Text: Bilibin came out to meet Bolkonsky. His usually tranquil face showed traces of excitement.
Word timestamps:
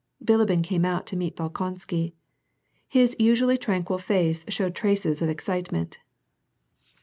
Bilibin 0.19 0.63
came 0.63 0.83
out 0.83 1.05
to 1.05 1.15
meet 1.15 1.35
Bolkonsky. 1.35 2.13
His 2.87 3.15
usually 3.19 3.55
tranquil 3.55 3.99
face 3.99 4.43
showed 4.49 4.73
traces 4.73 5.21
of 5.21 5.29
excitement. 5.29 5.99